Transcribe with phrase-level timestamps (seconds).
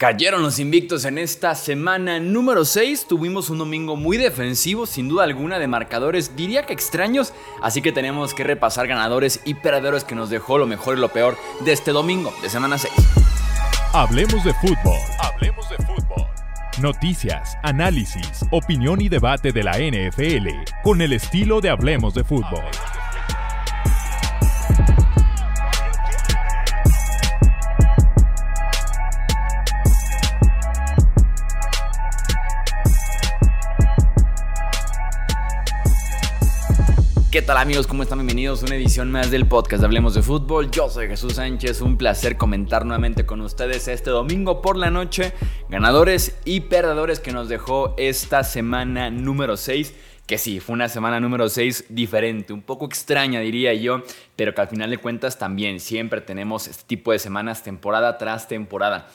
[0.00, 3.04] Cayeron los invictos en esta semana número 6.
[3.06, 7.34] Tuvimos un domingo muy defensivo, sin duda alguna, de marcadores, diría que extraños.
[7.60, 11.10] Así que tenemos que repasar ganadores y perdedores que nos dejó lo mejor y lo
[11.10, 11.36] peor
[11.66, 12.94] de este domingo de semana 6.
[13.92, 14.98] Hablemos de fútbol.
[15.18, 16.26] Hablemos de fútbol.
[16.80, 20.48] Noticias, análisis, opinión y debate de la NFL
[20.82, 22.64] con el estilo de Hablemos de fútbol.
[37.30, 37.86] ¿Qué tal amigos?
[37.86, 38.18] ¿Cómo están?
[38.18, 40.68] Bienvenidos a una edición más del podcast de Hablemos de Fútbol.
[40.72, 45.32] Yo soy Jesús Sánchez, un placer comentar nuevamente con ustedes este domingo por la noche,
[45.68, 49.94] ganadores y perdedores que nos dejó esta semana número 6.
[50.26, 54.02] Que sí, fue una semana número 6 diferente, un poco extraña diría yo,
[54.34, 58.48] pero que al final de cuentas también siempre tenemos este tipo de semanas temporada tras
[58.48, 59.06] temporada.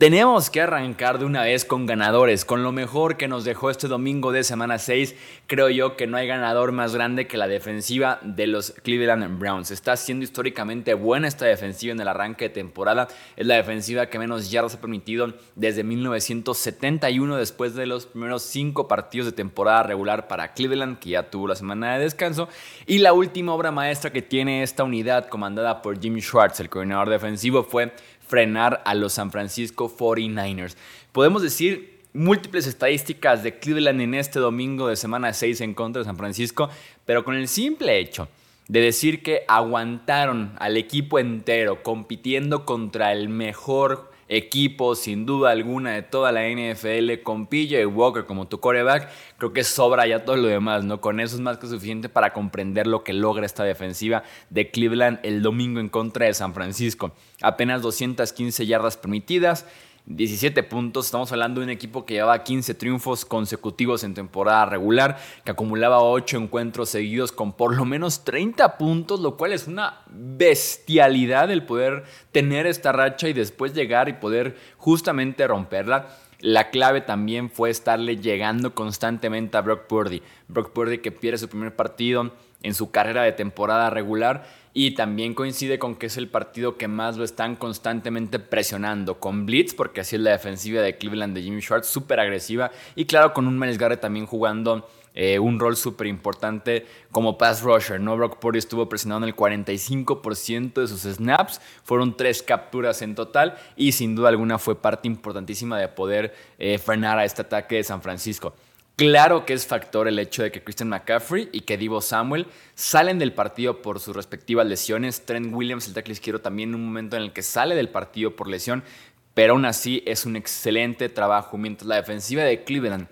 [0.00, 3.86] Tenemos que arrancar de una vez con ganadores, con lo mejor que nos dejó este
[3.86, 5.14] domingo de semana 6.
[5.46, 9.70] Creo yo que no hay ganador más grande que la defensiva de los Cleveland Browns.
[9.70, 13.08] Está siendo históricamente buena esta defensiva en el arranque de temporada.
[13.36, 18.88] Es la defensiva que menos yardas ha permitido desde 1971, después de los primeros cinco
[18.88, 22.48] partidos de temporada regular para Cleveland, que ya tuvo la semana de descanso.
[22.86, 27.10] Y la última obra maestra que tiene esta unidad, comandada por Jimmy Schwartz, el coordinador
[27.10, 27.92] defensivo, fue
[28.30, 30.76] frenar a los San Francisco 49ers.
[31.12, 36.06] Podemos decir múltiples estadísticas de Cleveland en este domingo de semana 6 en contra de
[36.06, 36.70] San Francisco,
[37.04, 38.28] pero con el simple hecho
[38.68, 45.90] de decir que aguantaron al equipo entero compitiendo contra el mejor equipo, sin duda alguna,
[45.90, 50.36] de toda la NFL, con PJ Walker como tu coreback, creo que sobra ya todo
[50.36, 51.00] lo demás, ¿no?
[51.00, 55.18] Con eso es más que suficiente para comprender lo que logra esta defensiva de Cleveland
[55.24, 57.12] el domingo en contra de San Francisco.
[57.42, 59.66] Apenas 215 yardas permitidas,
[60.06, 61.06] 17 puntos.
[61.06, 66.02] Estamos hablando de un equipo que llevaba 15 triunfos consecutivos en temporada regular, que acumulaba
[66.02, 71.64] 8 encuentros seguidos con por lo menos 30 puntos, lo cual es una bestialidad el
[71.64, 76.08] poder tener esta racha y después llegar y poder justamente romperla.
[76.40, 80.22] La clave también fue estarle llegando constantemente a Brock Purdy.
[80.48, 85.34] Brock Purdy que pierde su primer partido en su carrera de temporada regular y también
[85.34, 90.02] coincide con que es el partido que más lo están constantemente presionando con Blitz, porque
[90.02, 93.58] así es la defensiva de Cleveland de Jimmy Schwartz, súper agresiva y claro con un
[93.58, 98.00] Miles Garrett también jugando eh, un rol súper importante como pass rusher.
[98.00, 98.16] ¿no?
[98.16, 103.92] Brock Purdy estuvo presionando el 45% de sus snaps, fueron tres capturas en total y
[103.92, 108.02] sin duda alguna fue parte importantísima de poder eh, frenar a este ataque de San
[108.02, 108.54] Francisco.
[109.00, 113.18] Claro que es factor el hecho de que Christian McCaffrey y que Divo Samuel salen
[113.18, 115.24] del partido por sus respectivas lesiones.
[115.24, 118.46] Trent Williams, el tackle izquierdo, también un momento en el que sale del partido por
[118.46, 118.84] lesión,
[119.32, 121.56] pero aún así es un excelente trabajo.
[121.56, 123.08] Mientras la defensiva de Cleveland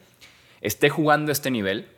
[0.60, 1.88] esté jugando este nivel,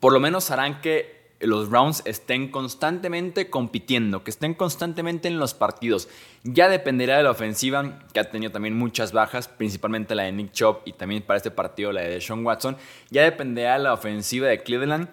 [0.00, 5.54] por lo menos harán que los Browns estén constantemente compitiendo, que estén constantemente en los
[5.54, 6.08] partidos.
[6.42, 10.52] Ya dependerá de la ofensiva, que ha tenido también muchas bajas, principalmente la de Nick
[10.52, 12.76] Chubb y también para este partido la de Sean Watson.
[13.10, 15.08] Ya dependerá de la ofensiva de Cleveland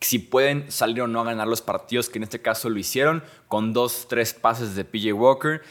[0.00, 3.22] si pueden salir o no a ganar los partidos, que en este caso lo hicieron,
[3.48, 5.62] con dos, tres pases de PJ Walker,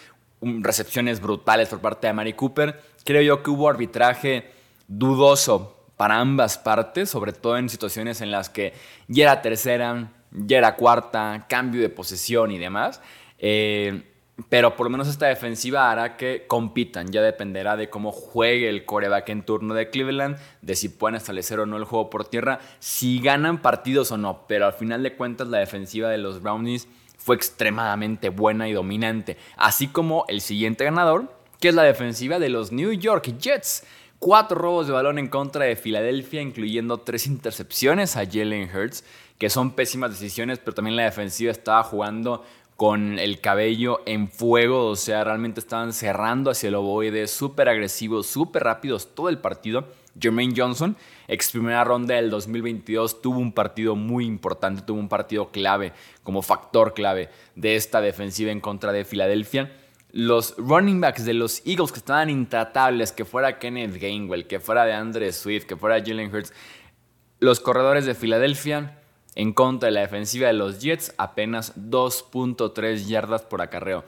[0.42, 2.82] recepciones brutales por parte de Mary Cooper.
[3.04, 4.52] Creo yo que hubo arbitraje
[4.88, 8.74] dudoso para ambas partes, sobre todo en situaciones en las que
[9.08, 13.04] ya era tercera, ya era cuarta, cambio de posesión y demás.
[13.38, 14.02] Eh,
[14.50, 17.12] pero por lo menos esta defensiva hará que compitan.
[17.12, 21.60] Ya dependerá de cómo juegue el coreback en turno de Cleveland, de si pueden establecer
[21.60, 24.48] o no el juego por tierra, si ganan partidos o no.
[24.48, 26.88] Pero al final de cuentas, la defensiva de los Brownies
[27.20, 29.38] fue extremadamente buena y dominante.
[29.56, 33.84] Así como el siguiente ganador, que es la defensiva de los New York Jets
[34.22, 39.04] cuatro robos de balón en contra de Filadelfia, incluyendo tres intercepciones a Jalen Hurts,
[39.40, 42.46] que son pésimas decisiones, pero también la defensiva estaba jugando
[42.78, 48.28] con el cabello en fuego, o sea, realmente estaban cerrando hacia el ovoide, súper agresivos,
[48.28, 49.88] súper rápidos todo el partido.
[50.20, 50.96] Jermaine Johnson,
[51.28, 56.44] ex primera ronda del 2022, tuvo un partido muy importante, tuvo un partido clave, como
[56.44, 59.72] factor clave de esta defensiva en contra de Filadelfia
[60.12, 64.86] los running backs de los Eagles que estaban intratables, que fuera Kenneth Gainwell, que fuera
[64.86, 66.54] de Andre Swift, que fuera Jalen Hurts,
[67.40, 68.98] los corredores de Filadelfia
[69.36, 74.04] en contra de la defensiva de los Jets, apenas 2.3 yardas por acarreo.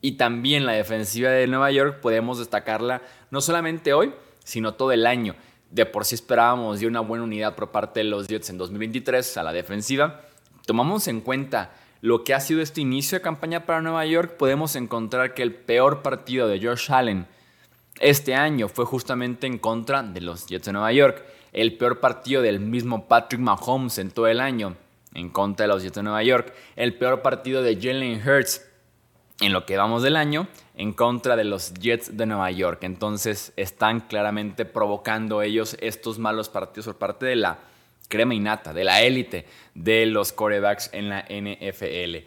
[0.00, 4.12] Y también la defensiva de Nueva York podemos destacarla no solamente hoy,
[4.42, 5.36] sino todo el año.
[5.70, 9.36] De por sí esperábamos de una buena unidad por parte de los Jets en 2023
[9.36, 10.22] a la defensiva.
[10.66, 11.72] Tomamos en cuenta
[12.02, 15.54] lo que ha sido este inicio de campaña para Nueva York, podemos encontrar que el
[15.54, 17.28] peor partido de Josh Allen
[18.00, 21.24] este año fue justamente en contra de los Jets de Nueva York.
[21.52, 24.74] El peor partido del mismo Patrick Mahomes en todo el año
[25.14, 26.52] en contra de los Jets de Nueva York.
[26.74, 28.66] El peor partido de Jalen Hurts
[29.40, 32.82] en lo que vamos del año en contra de los Jets de Nueva York.
[32.82, 37.60] Entonces están claramente provocando ellos estos malos partidos por parte de la
[38.12, 42.26] crema innata, de la élite de los corebacks en la NFL.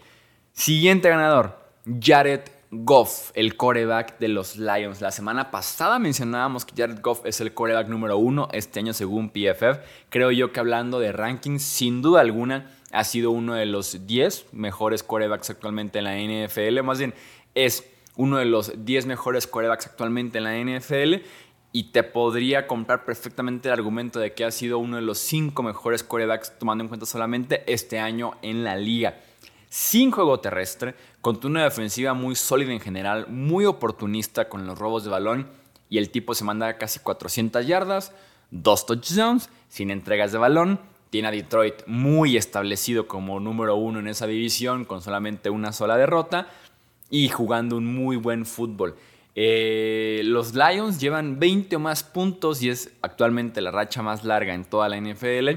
[0.51, 1.59] Siguiente ganador,
[2.01, 2.41] Jared
[2.71, 4.99] Goff, el coreback de los Lions.
[4.99, 9.29] La semana pasada mencionábamos que Jared Goff es el coreback número uno este año según
[9.29, 9.77] PFF.
[10.09, 14.53] Creo yo que hablando de rankings, sin duda alguna, ha sido uno de los 10
[14.53, 16.81] mejores corebacks actualmente en la NFL.
[16.81, 17.13] Más bien,
[17.53, 21.23] es uno de los 10 mejores corebacks actualmente en la NFL.
[21.75, 25.61] Y te podría comprar perfectamente el argumento de que ha sido uno de los 5
[25.61, 29.19] mejores corebacks, tomando en cuenta solamente este año en la liga.
[29.67, 35.03] Sin juego terrestre, con una defensiva muy sólida en general, muy oportunista con los robos
[35.03, 35.49] de balón.
[35.89, 38.13] Y el tipo se manda casi 400 yardas,
[38.51, 40.79] dos touchdowns, sin entregas de balón
[41.09, 45.97] tiene a Detroit muy establecido como número uno en esa división, con solamente una sola
[45.97, 46.47] derrota
[47.09, 48.95] y jugando un muy buen fútbol.
[49.37, 54.53] Eh, los Lions llevan 20 o más puntos y es actualmente la racha más larga
[54.53, 55.49] en toda la NFL.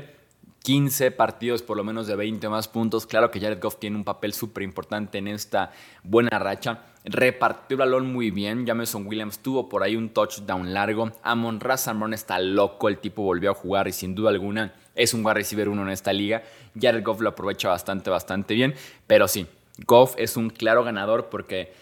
[0.64, 3.06] 15 partidos por lo menos de 20 o más puntos.
[3.06, 5.70] Claro que Jared Goff tiene un papel súper importante en esta
[6.02, 6.80] buena racha.
[7.04, 8.66] Repartió el balón muy bien.
[8.66, 11.12] Jameson Williams tuvo por ahí un touchdown largo.
[11.22, 12.88] Amon Razamron está loco.
[12.88, 15.90] El tipo volvió a jugar y sin duda alguna es un wide receiver uno en
[15.90, 16.42] esta liga.
[16.78, 18.74] Jared Goff lo aprovecha bastante, bastante bien.
[19.06, 19.46] Pero sí,
[19.86, 21.72] Goff es un claro ganador porque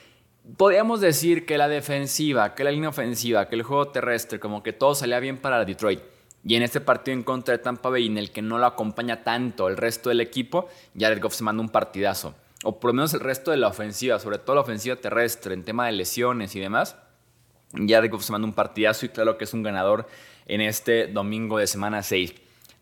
[0.57, 4.73] podríamos decir que la defensiva, que la línea ofensiva, que el juego terrestre, como que
[4.73, 6.01] todo salía bien para Detroit.
[6.45, 9.25] Y en este partido en contra de Tampa Bay, en el que no lo acompaña
[9.25, 12.35] tanto el resto del equipo, Jared Goff se manda un partidazo.
[12.63, 15.65] O por lo menos el resto de la ofensiva, sobre todo la ofensiva terrestre, en
[15.65, 16.97] tema de lesiones y demás.
[17.73, 20.07] Jared Goff se manda un partidazo y claro que es un ganador
[20.47, 22.35] en este domingo de semana 6.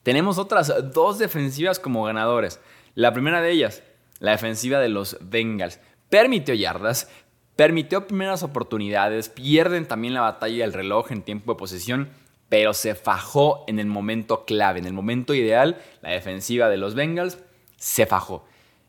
[0.02, 2.60] Tenemos otras dos defensivas como ganadores.
[2.94, 3.82] La primera de ellas,
[4.18, 5.80] la defensiva de los Bengals.
[6.10, 7.08] Permitió yardas,
[7.56, 12.10] permitió primeras oportunidades, pierden también la batalla del reloj en tiempo de posesión,
[12.48, 16.94] pero se fajó en el momento clave, en el momento ideal, la defensiva de los
[16.94, 17.38] Bengals
[17.76, 18.44] se fajó,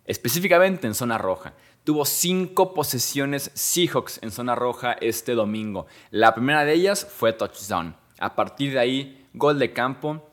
[0.05, 1.53] específicamente en zona roja.
[1.83, 5.85] Tuvo cinco posesiones Seahawks en zona roja este domingo.
[6.09, 7.95] La primera de ellas fue touchdown.
[8.17, 10.27] A partir de ahí, gol de campo,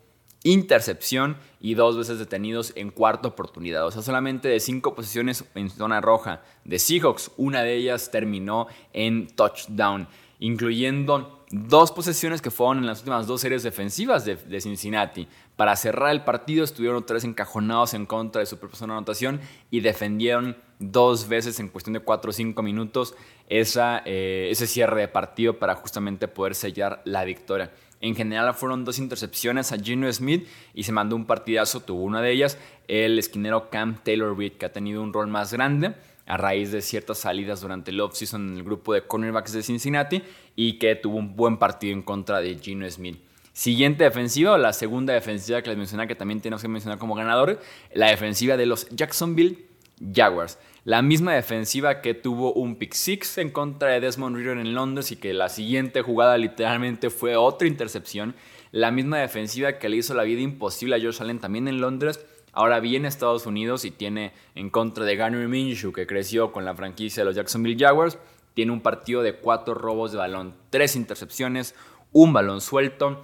[0.44, 3.86] intercepción y dos veces detenidos en cuarta oportunidad.
[3.86, 8.66] O sea, solamente de cinco posiciones en zona roja de Seahawks, una de ellas terminó
[8.92, 10.08] en touchdown,
[10.40, 15.28] incluyendo dos posesiones que fueron en las últimas dos series defensivas de, Cincinnati.
[15.56, 19.40] Para cerrar el partido estuvieron tres encajonados en contra de su propia anotación
[19.70, 23.14] y defendieron dos veces en cuestión de cuatro o cinco minutos
[23.48, 27.70] esa, eh, ese cierre de partido para justamente poder sellar la victoria.
[28.00, 32.20] En general fueron dos intercepciones a Gino Smith y se mandó un partidazo, tuvo una
[32.20, 32.58] de ellas,
[32.88, 35.94] el esquinero Cam Taylor Reed, que ha tenido un rol más grande
[36.26, 40.22] a raíz de ciertas salidas durante el offseason en el grupo de cornerbacks de Cincinnati
[40.56, 43.18] y que tuvo un buen partido en contra de Gino Smith.
[43.52, 47.14] Siguiente defensiva, o la segunda defensiva que les mencioné, que también tenemos que mencionar como
[47.14, 47.60] ganador,
[47.92, 49.66] la defensiva de los Jacksonville
[50.14, 50.58] Jaguars.
[50.84, 55.12] La misma defensiva que tuvo un pick six en contra de Desmond Reader en Londres
[55.12, 58.34] y que la siguiente jugada literalmente fue otra intercepción.
[58.72, 62.24] La misma defensiva que le hizo la vida imposible a Josh Allen también en Londres.
[62.52, 66.64] Ahora viene a Estados Unidos y tiene en contra de Garner Minshew, que creció con
[66.64, 68.18] la franquicia de los Jacksonville Jaguars.
[68.54, 71.76] Tiene un partido de cuatro robos de balón, tres intercepciones,
[72.10, 73.22] un balón suelto.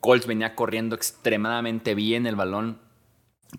[0.00, 2.78] Colts venía corriendo extremadamente bien el balón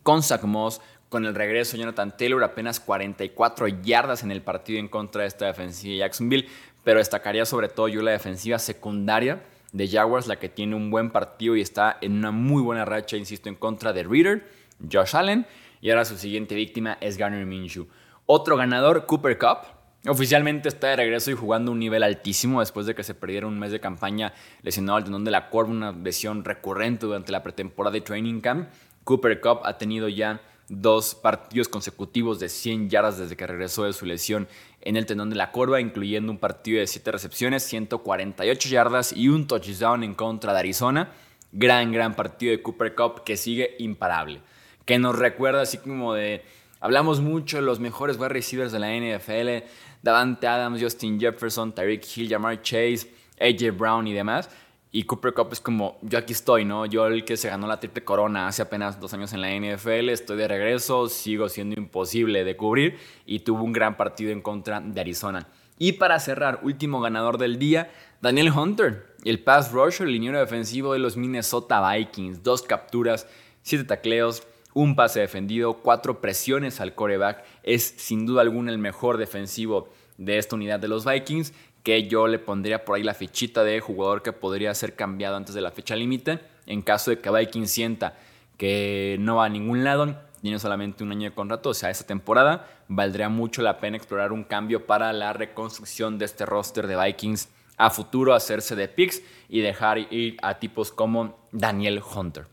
[0.04, 4.80] con Zach Moss, con el regreso de Jonathan Taylor, apenas 44 yardas en el partido
[4.80, 6.48] en contra de esta defensiva de Jacksonville,
[6.84, 11.12] pero destacaría sobre todo yo la defensiva secundaria de Jaguars, la que tiene un buen
[11.12, 14.50] partido y está en una muy buena racha, insisto, en contra de Reader,
[14.92, 15.46] Josh Allen,
[15.82, 17.88] y ahora su siguiente víctima es Garner Minshew.
[18.26, 19.75] Otro ganador, Cooper Cup,
[20.08, 23.58] Oficialmente está de regreso y jugando un nivel altísimo después de que se perdiera un
[23.58, 27.94] mes de campaña lesionado al tendón de la corva, una lesión recurrente durante la pretemporada
[27.94, 28.70] de Training Camp.
[29.04, 33.94] Cooper Cup ha tenido ya dos partidos consecutivos de 100 yardas desde que regresó de
[33.94, 34.48] su lesión
[34.82, 39.30] en el tendón de la corva, incluyendo un partido de 7 recepciones, 148 yardas y
[39.30, 41.12] un touchdown en contra de Arizona.
[41.52, 44.42] Gran, gran partido de Cooper Cup que sigue imparable.
[44.86, 46.44] Que nos recuerda así como de...
[46.82, 49.66] Hablamos mucho de los mejores wide receivers de la NFL,
[50.06, 54.52] Davante Adams, Justin Jefferson, Tyreek Hill, Jamar Chase, AJ Brown y demás.
[54.92, 56.86] Y Cooper Cup es como, yo aquí estoy, ¿no?
[56.86, 60.10] Yo el que se ganó la triple corona hace apenas dos años en la NFL,
[60.10, 64.80] estoy de regreso, sigo siendo imposible de cubrir y tuvo un gran partido en contra
[64.80, 65.48] de Arizona.
[65.80, 70.94] Y para cerrar, último ganador del día, Daniel Hunter, el pass rusher, el liniero defensivo
[70.94, 72.44] de los Minnesota Vikings.
[72.44, 73.28] Dos capturas,
[73.64, 74.44] siete tacleos,
[74.76, 77.44] un pase defendido, cuatro presiones al coreback.
[77.64, 82.28] Es sin duda alguna el mejor defensivo de esta unidad de los Vikings, que yo
[82.28, 85.72] le pondría por ahí la fichita de jugador que podría ser cambiado antes de la
[85.72, 88.18] fecha límite, en caso de que Vikings sienta
[88.58, 90.16] que no va a ningún lado
[90.46, 94.32] tiene solamente un año de contrato, o sea, esa temporada valdría mucho la pena explorar
[94.32, 99.24] un cambio para la reconstrucción de este roster de Vikings a futuro, hacerse de picks
[99.50, 102.46] y dejar ir a tipos como Daniel Hunter.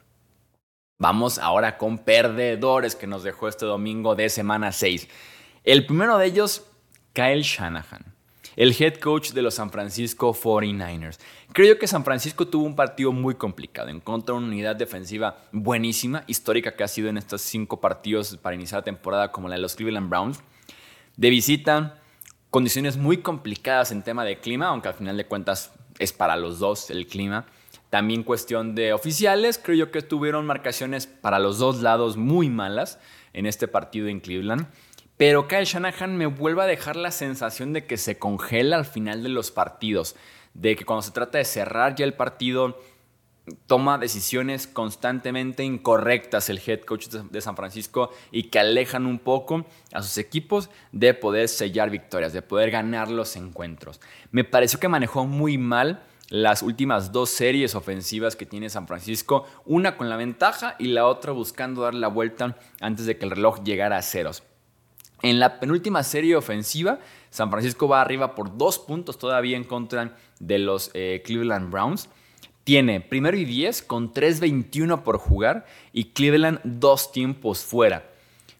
[1.03, 5.09] Vamos ahora con perdedores que nos dejó este domingo de semana 6.
[5.65, 6.65] El primero de ellos,
[7.13, 8.13] Kyle Shanahan
[8.55, 11.19] el head coach de los San Francisco 49ers.
[11.53, 13.89] Creo que San Francisco tuvo un partido muy complicado.
[13.89, 18.83] Encontró una unidad defensiva buenísima, histórica que ha sido en estos cinco partidos para iniciar
[18.83, 20.41] la temporada, como la de los Cleveland Browns.
[21.17, 21.99] De visita,
[22.51, 26.61] condiciones muy complicadas en tema de clima, aunque al final de cuentas es para los
[26.61, 27.47] dos el clima.
[27.93, 32.99] También cuestión de oficiales, creo yo que tuvieron marcaciones para los dos lados muy malas
[33.35, 34.67] en este partido en Cleveland.
[35.19, 39.23] Pero Kyle Shanahan me vuelve a dejar la sensación de que se congela al final
[39.23, 40.17] de los partidos,
[40.55, 42.81] de que cuando se trata de cerrar ya el partido
[43.67, 49.67] toma decisiones constantemente incorrectas el head coach de San Francisco y que alejan un poco
[49.93, 54.01] a sus equipos de poder sellar victorias, de poder ganar los encuentros.
[54.31, 59.45] Me pareció que manejó muy mal las últimas dos series ofensivas que tiene San Francisco,
[59.67, 63.33] una con la ventaja y la otra buscando dar la vuelta antes de que el
[63.33, 64.43] reloj llegara a ceros.
[65.21, 70.17] En la penúltima serie ofensiva, San Francisco va arriba por dos puntos todavía en contra
[70.41, 72.09] de los eh, Cleveland Browns.
[72.65, 78.11] Tiene primero y 10 con 3.21 por jugar y Cleveland dos tiempos fuera.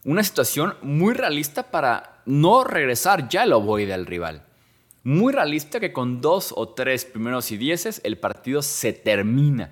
[0.05, 4.43] Una situación muy realista para no regresar ya lo voy del rival.
[5.05, 9.71] Muy realista que con dos o tres primeros y dieces el partido se termina.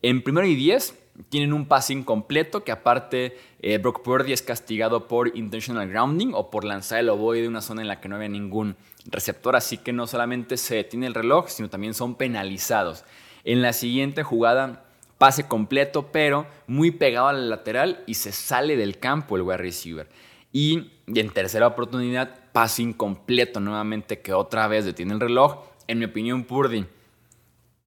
[0.00, 0.96] En primero y 10
[1.28, 6.52] tienen un pase incompleto que aparte eh, Brock Purdy es castigado por intentional grounding o
[6.52, 9.76] por lanzar el ovoide de una zona en la que no había ningún receptor, así
[9.76, 13.04] que no solamente se detiene el reloj, sino también son penalizados.
[13.42, 14.84] En la siguiente jugada,
[15.18, 20.08] pase completo, pero muy pegado al lateral y se sale del campo el wide receiver.
[20.52, 25.64] Y, en tercera oportunidad, pase incompleto nuevamente que otra vez detiene el reloj.
[25.86, 26.86] En mi opinión, Purdy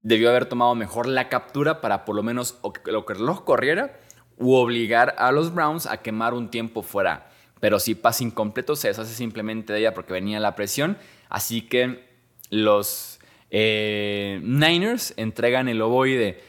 [0.01, 3.99] debió haber tomado mejor la captura para por lo menos lo que el reloj corriera
[4.37, 7.29] u obligar a los Browns a quemar un tiempo fuera.
[7.59, 10.97] Pero si pasa incompleto, se deshace simplemente de ella porque venía la presión.
[11.29, 12.05] Así que
[12.49, 13.19] los
[13.51, 16.41] eh, Niners entregan el ovoide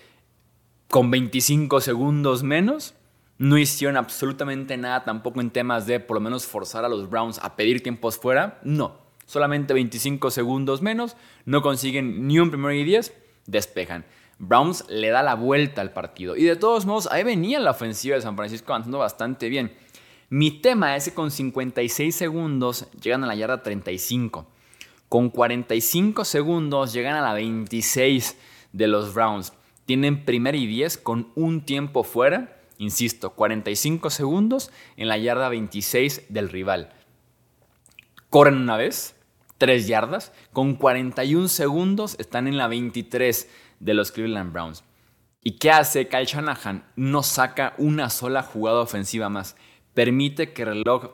[0.88, 2.94] con 25 segundos menos.
[3.38, 7.38] No hicieron absolutamente nada tampoco en temas de por lo menos forzar a los Browns
[7.42, 8.60] a pedir tiempos fuera.
[8.62, 11.16] No, solamente 25 segundos menos.
[11.44, 13.12] No consiguen ni un primero y 10
[13.46, 14.04] despejan.
[14.38, 16.36] Browns le da la vuelta al partido.
[16.36, 19.72] Y de todos modos, ahí venía la ofensiva de San Francisco avanzando bastante bien.
[20.30, 24.46] Mi tema es que con 56 segundos llegan a la yarda 35.
[25.08, 28.36] Con 45 segundos llegan a la 26
[28.72, 29.52] de los Browns.
[29.86, 32.56] Tienen primer y 10 con un tiempo fuera.
[32.78, 36.92] Insisto, 45 segundos en la yarda 26 del rival.
[38.30, 39.14] Corren una vez,
[39.58, 40.32] 3 yardas.
[40.52, 43.48] Con 41 segundos están en la 23
[43.80, 44.84] de los Cleveland Browns.
[45.42, 46.84] ¿Y qué hace Kyle Shanahan?
[46.96, 49.56] No saca una sola jugada ofensiva más.
[49.92, 51.10] Permite que el reloj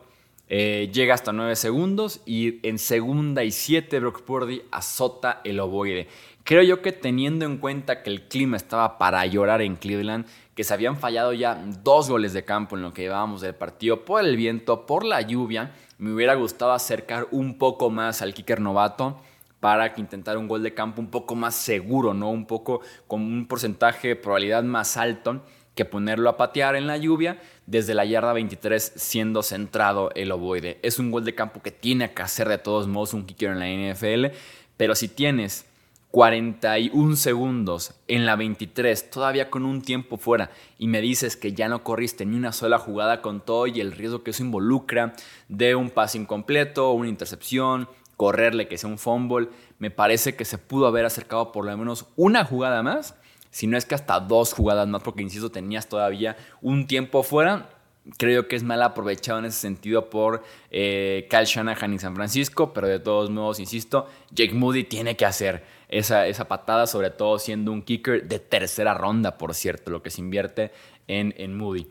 [0.53, 6.09] eh, llegue hasta 9 segundos y en segunda y 7 Brock Purdy azota el ovoide.
[6.43, 10.65] Creo yo que teniendo en cuenta que el clima estaba para llorar en Cleveland, que
[10.65, 14.25] se habían fallado ya dos goles de campo en lo que llevábamos del partido por
[14.25, 19.21] el viento, por la lluvia, me hubiera gustado acercar un poco más al kicker novato
[19.61, 22.29] para que intentara un gol de campo un poco más seguro, ¿no?
[22.29, 25.43] Un poco con un porcentaje de probabilidad más alto
[25.75, 30.79] que ponerlo a patear en la lluvia desde la yarda 23 siendo centrado el ovoide.
[30.83, 33.59] Es un gol de campo que tiene que hacer de todos modos un kicker en
[33.59, 34.35] la NFL,
[34.77, 35.65] pero si tienes
[36.11, 41.69] 41 segundos en la 23, todavía con un tiempo fuera, y me dices que ya
[41.69, 45.13] no corriste ni una sola jugada con todo y el riesgo que eso involucra
[45.47, 47.87] de un pase incompleto, una intercepción,
[48.17, 49.47] correrle que sea un fumble,
[49.79, 53.15] me parece que se pudo haber acercado por lo menos una jugada más,
[53.51, 57.69] si no es que hasta dos jugadas más, porque insisto, tenías todavía un tiempo fuera
[58.17, 62.73] creo que es mal aprovechado en ese sentido por eh, Kyle Shanahan y San Francisco,
[62.73, 67.37] pero de todos modos, insisto, Jake Moody tiene que hacer esa, esa patada, sobre todo
[67.37, 70.71] siendo un kicker de tercera ronda, por cierto, lo que se invierte
[71.07, 71.87] en, en Moody.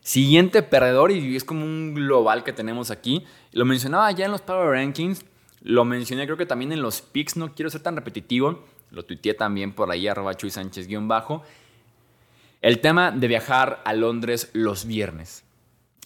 [0.00, 4.40] Siguiente perdedor, y es como un global que tenemos aquí, lo mencionaba ya en los
[4.40, 5.24] Power Rankings,
[5.64, 8.64] Lo mencioné creo que también en los picks, no quiero ser tan repetitivo.
[8.92, 11.42] Lo tuiteé también por ahí, arroba Chuy Sánchez guion bajo.
[12.60, 15.44] El tema de viajar a Londres los viernes.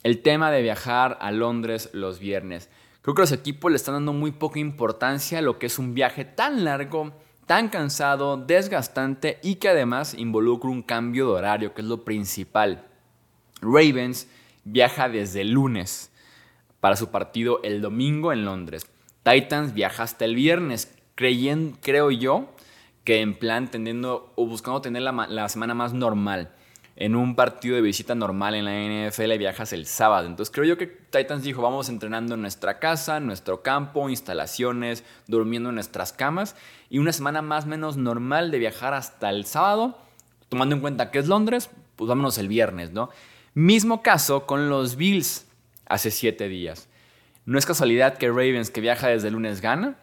[0.04, 2.70] El tema de viajar a Londres los viernes.
[3.02, 5.94] Creo que los equipos le están dando muy poca importancia a lo que es un
[5.94, 7.12] viaje tan largo,
[7.46, 12.86] tan cansado, desgastante y que además involucra un cambio de horario, que es lo principal.
[13.60, 14.28] Ravens
[14.64, 16.12] viaja desde el lunes
[16.78, 18.86] para su partido el domingo en Londres.
[19.24, 22.55] Titans viaja hasta el viernes, creyendo, creo yo,
[23.06, 26.50] que en plan tendiendo o buscando tener la, semana más normal.
[26.96, 30.26] En un partido de visita normal en la NFL viajas el sábado.
[30.26, 35.04] Entonces creo yo que Titans dijo, vamos entrenando en nuestra casa, en nuestro campo, instalaciones,
[35.28, 36.56] durmiendo en nuestras camas.
[36.90, 39.96] Y una semana más menos normal de viajar hasta el sábado,
[40.48, 43.10] tomando en cuenta que es Londres, pues vámonos el viernes, ¿no?
[43.54, 45.46] Mismo caso con los Bills
[45.86, 46.88] hace siete días.
[47.44, 49.96] No es casualidad que Ravens, que viaja desde lunes, gana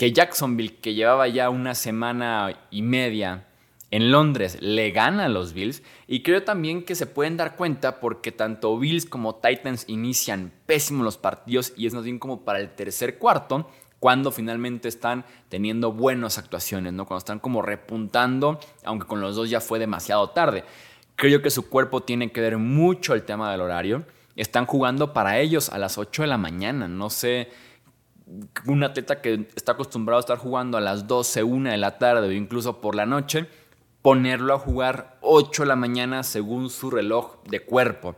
[0.00, 3.44] que Jacksonville, que llevaba ya una semana y media
[3.90, 5.82] en Londres, le gana a los Bills.
[6.06, 11.04] Y creo también que se pueden dar cuenta porque tanto Bills como Titans inician pésimos
[11.04, 15.92] los partidos y es más bien como para el tercer cuarto cuando finalmente están teniendo
[15.92, 17.04] buenas actuaciones, ¿no?
[17.04, 20.64] Cuando están como repuntando, aunque con los dos ya fue demasiado tarde.
[21.14, 24.06] Creo que su cuerpo tiene que ver mucho el tema del horario.
[24.34, 26.88] Están jugando para ellos a las 8 de la mañana.
[26.88, 27.50] No sé
[28.66, 32.28] un atleta que está acostumbrado a estar jugando a las 12, 1 de la tarde
[32.28, 33.46] o incluso por la noche,
[34.02, 38.16] ponerlo a jugar 8 de la mañana según su reloj de cuerpo.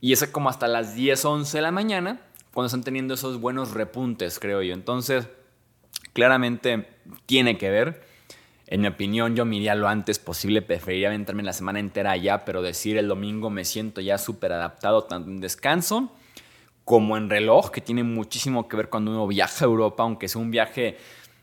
[0.00, 2.20] Y es como hasta las 10, 11 de la mañana
[2.52, 4.74] cuando están teniendo esos buenos repuntes, creo yo.
[4.74, 5.28] Entonces,
[6.12, 6.88] claramente
[7.26, 8.04] tiene que ver.
[8.66, 10.62] En mi opinión, yo me iría lo antes posible.
[10.62, 15.04] Preferiría aventarme la semana entera allá, pero decir el domingo me siento ya súper adaptado,
[15.04, 16.12] tanto en descanso
[16.84, 20.40] como en reloj, que tiene muchísimo que ver cuando uno viaja a Europa, aunque sea
[20.40, 20.98] un viaje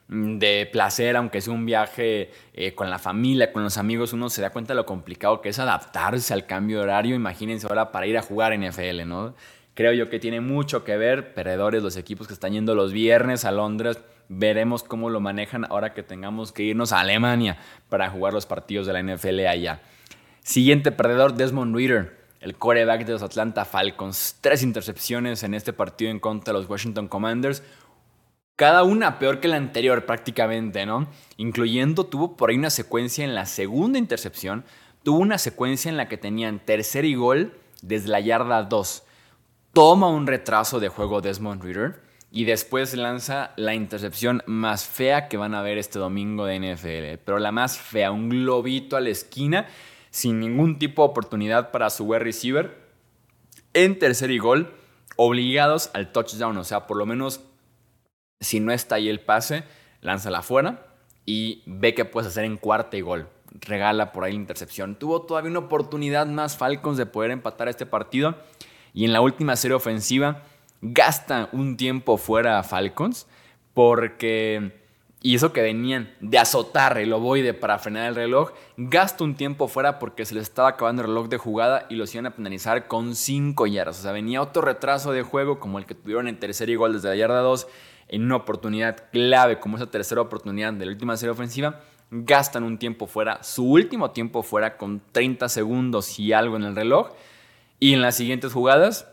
[0.08, 4.30] mm, de placer, aunque sea un viaje eh, con la familia, con los amigos, uno
[4.30, 7.16] se da cuenta de lo complicado que es adaptarse al cambio de horario.
[7.16, 9.34] Imagínense ahora para ir a jugar NFL, ¿no?
[9.74, 13.46] Creo yo que tiene mucho que ver, perdedores, los equipos que están yendo los viernes
[13.46, 17.58] a Londres, veremos cómo lo manejan ahora que tengamos que irnos a Alemania
[17.90, 19.82] para jugar los partidos de la NFL allá.
[20.44, 24.38] Siguiente perdedor, Desmond Reader el coreback de los Atlanta Falcons.
[24.42, 27.64] Tres intercepciones en este partido en contra de los Washington Commanders.
[28.56, 31.08] Cada una peor que la anterior prácticamente, ¿no?
[31.38, 34.66] Incluyendo, tuvo por ahí una secuencia en la segunda intercepción.
[35.04, 39.04] Tuvo una secuencia en la que tenían tercer y gol desde la yarda 2.
[39.74, 42.02] Toma un retraso de juego Desmond Reader
[42.32, 47.24] y después lanza la intercepción más fea que van a ver este domingo de NFL.
[47.24, 49.68] Pero la más fea, un globito a la esquina
[50.12, 52.78] sin ningún tipo de oportunidad para su wide receiver.
[53.74, 54.74] En tercer y gol,
[55.16, 56.58] obligados al touchdown.
[56.58, 57.42] O sea, por lo menos,
[58.40, 59.64] si no está ahí el pase,
[60.02, 60.86] lánzala afuera
[61.26, 63.30] y ve qué puedes hacer en cuarta y gol.
[63.60, 64.96] Regala por ahí la intercepción.
[64.96, 68.36] Tuvo todavía una oportunidad más Falcons de poder empatar este partido.
[68.94, 70.44] Y en la última serie ofensiva,
[70.82, 73.28] gasta un tiempo fuera a Falcons
[73.74, 74.81] porque
[75.24, 79.68] y eso que venían de azotar el ovoide para frenar el reloj, gasta un tiempo
[79.68, 82.88] fuera porque se les estaba acabando el reloj de jugada y los iban a penalizar
[82.88, 84.00] con 5 yardas.
[84.00, 87.10] O sea, venía otro retraso de juego como el que tuvieron en tercer gol desde
[87.10, 87.68] la yarda 2
[88.08, 91.82] en una oportunidad clave como esa tercera oportunidad de la última serie ofensiva.
[92.10, 96.76] Gastan un tiempo fuera, su último tiempo fuera con 30 segundos y algo en el
[96.76, 97.12] reloj.
[97.80, 99.08] Y en las siguientes jugadas,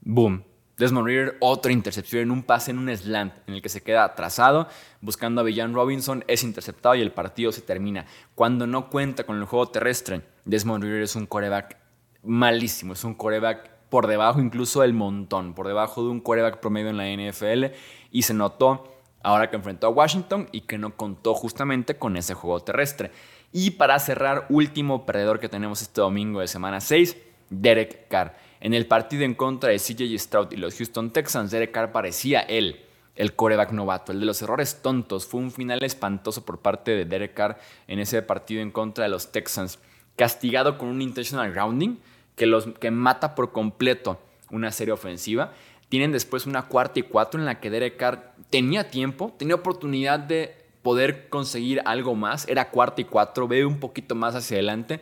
[0.00, 0.44] boom,
[0.82, 4.02] Desmond Reader, otra intercepción en un pase en un slant en el que se queda
[4.02, 4.66] atrasado,
[5.00, 8.04] buscando a Villan Robinson, es interceptado y el partido se termina.
[8.34, 11.76] Cuando no cuenta con el juego terrestre, Desmond Reader es un coreback
[12.24, 16.90] malísimo, es un coreback por debajo incluso del montón, por debajo de un coreback promedio
[16.90, 17.76] en la NFL
[18.10, 18.92] y se notó
[19.22, 23.12] ahora que enfrentó a Washington y que no contó justamente con ese juego terrestre.
[23.52, 27.16] Y para cerrar, último perdedor que tenemos este domingo de semana 6,
[27.52, 28.34] Derek Carr.
[28.60, 32.40] En el partido en contra de CJ Stroud y los Houston Texans, Derek Carr parecía
[32.40, 32.80] él,
[33.16, 35.26] el coreback novato, el de los errores tontos.
[35.26, 39.10] Fue un final espantoso por parte de Derek Carr en ese partido en contra de
[39.10, 39.78] los Texans.
[40.16, 41.96] Castigado con un intentional grounding
[42.36, 45.52] que, los, que mata por completo una serie ofensiva.
[45.88, 50.18] Tienen después una cuarta y cuatro en la que Derek Carr tenía tiempo, tenía oportunidad
[50.18, 52.46] de poder conseguir algo más.
[52.48, 55.00] Era cuarta y cuatro, ve un poquito más hacia adelante.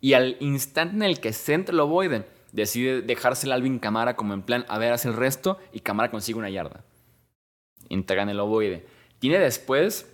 [0.00, 4.34] Y al instante en el que centra el ovoide, decide dejársela a Alvin Camara como
[4.34, 6.84] en plan, a ver, hace el resto y Camara consigue una yarda.
[7.88, 8.86] Entregan el ovoide.
[9.18, 10.10] Tiene después,